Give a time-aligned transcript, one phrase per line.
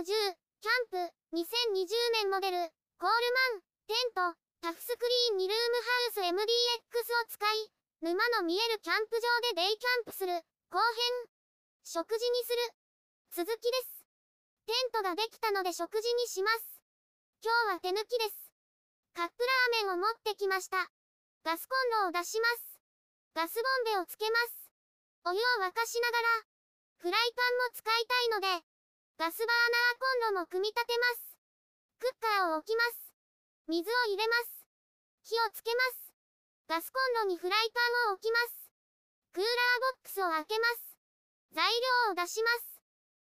[0.00, 1.88] 10、キャンプ、2020
[2.20, 2.68] 年モデル、
[3.00, 3.16] コール
[3.56, 7.72] マン、テント、タフスクリーン2ルームハウス MDX を使い、
[8.02, 9.24] 沼の見えるキャンプ場
[9.56, 10.36] でデイキャンプする、
[10.68, 10.84] 後編。
[11.82, 13.46] 食事にする。
[13.46, 14.04] 続きです。
[14.66, 16.82] テントができたので食事にします。
[17.40, 18.52] 今日は手抜きです。
[19.14, 20.76] カップラーメンを持ってきました。
[21.42, 22.80] ガスコンロを出します。
[23.32, 24.68] ガスボンベをつけます。
[25.24, 26.28] お湯を沸かしながら、
[26.98, 28.75] フライパンも使いたいので、
[29.16, 31.40] ガスバーナーコンロも組み立てます。
[32.04, 33.16] クッカーを置きます。
[33.64, 34.68] 水を入れます。
[35.24, 36.12] 火をつけます。
[36.68, 38.68] ガスコンロにフライパンを置きます。
[39.32, 41.00] クーラーボックスを開けます。
[41.56, 42.76] 材料を出します。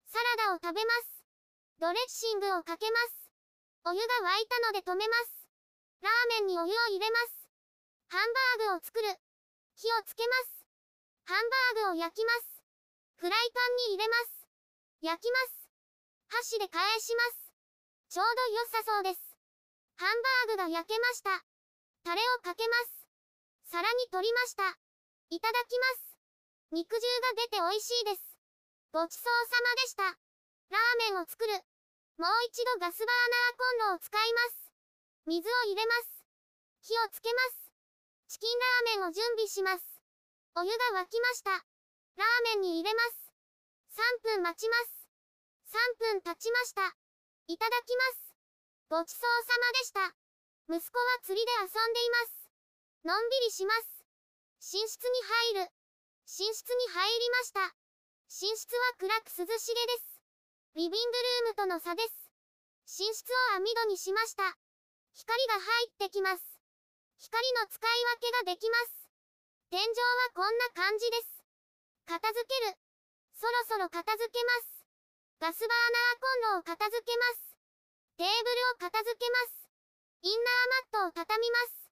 [0.08, 1.20] サラダを食べます。
[1.76, 3.28] ドレッシングをかけます。
[3.84, 5.44] お湯が沸いたので止めます。
[6.00, 7.44] ラーメンにお湯を入れます。
[8.08, 9.20] ハンバーグを作る。
[9.76, 10.64] 火をつけます。
[11.28, 11.44] ハン
[11.76, 12.64] バーグを焼きます。
[13.20, 14.48] フライパンに入れます。
[15.02, 15.63] 焼きます。
[16.34, 17.44] 箸で返します。
[18.10, 19.20] ちょうど良さそうです。
[19.96, 21.44] ハンバーグが焼けました。
[22.02, 23.06] タレをかけます。
[23.70, 24.76] 皿に取りました。
[25.30, 26.18] いただきます。
[26.72, 28.34] 肉汁が出て美味しいです。
[28.90, 30.02] ごちそうさまでした。
[30.70, 31.54] ラーメンを作る。
[32.18, 34.70] もう一度ガスバーナーコンロを使います。
[35.26, 36.26] 水を入れます。
[36.82, 37.70] 火をつけます。
[38.28, 39.84] チキンラーメンを準備します。
[40.56, 41.50] お湯が沸きました。
[41.50, 43.32] ラーメンに入れます。
[44.22, 45.03] 3分待ちます。
[45.68, 46.96] 3分経ちました。
[47.46, 48.36] いただきます。
[48.88, 50.16] ごちそうさまでした。
[50.68, 52.50] 息子は釣りで遊んでいます。
[53.04, 54.04] のんびりします。
[54.72, 55.22] 寝室に
[55.54, 55.72] 入る。
[56.24, 57.60] 寝室に入りました。
[58.32, 60.20] 寝室は暗く涼しげです。
[60.74, 62.30] リビングルームとの差です。
[62.98, 64.56] 寝室を網戸にしました。
[65.12, 66.42] 光が入ってきます。
[67.18, 69.08] 光の使い分けができます。
[69.70, 71.44] 天井はこんな感じです。
[72.06, 72.76] 片付ける。
[73.34, 74.73] そろそろ片付けます。
[75.44, 77.52] ガスバーナーコンロを片付けます。
[78.16, 79.68] テーブルを片付けます。
[80.24, 81.84] インナーマットを畳みます。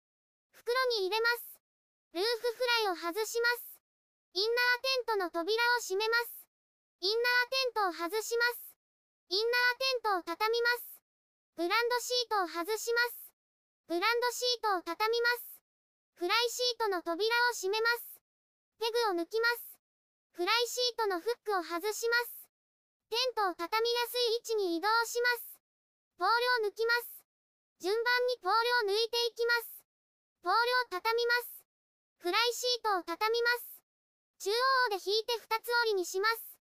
[0.56, 1.60] 袋に入れます。
[2.16, 3.76] ルーフフライを外します。
[4.32, 6.48] インナーテントの扉を閉めます。
[7.04, 8.72] インナーテントを外します。
[9.28, 11.04] インナーテントを畳みます。
[11.60, 13.36] ブランドシートを外します。
[13.84, 15.60] ブランドシートを畳みます。
[16.16, 18.16] フライシートの扉を閉めます。
[18.80, 19.76] ペグを抜きます。
[20.40, 22.41] フライシートのフックを外します。
[23.12, 24.16] テントを畳みやす
[24.56, 25.60] い位置に移動します。
[26.16, 27.20] ポールを抜きます。
[27.76, 28.56] 順番にポー
[28.88, 29.84] ルを抜いていきます。
[30.40, 31.60] ポールを畳みます。
[32.24, 33.84] フライシートを畳みます。
[34.40, 36.56] 中央で引いて二つ折りにします。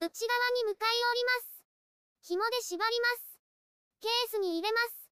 [0.00, 1.68] 内側に向かい折ります。
[2.32, 3.36] 紐で縛ります。
[4.00, 5.12] ケースに入れます。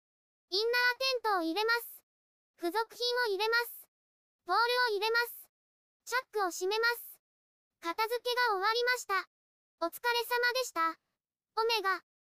[0.56, 2.00] インナーテントを入れます。
[2.64, 3.92] 付属品を入れます。
[4.48, 5.52] ポールを入れます。
[6.08, 7.20] チャックを閉めます。
[7.84, 9.37] 片付けが終わりました。
[9.80, 10.98] お疲れ様でした。
[11.56, 12.17] オメガ。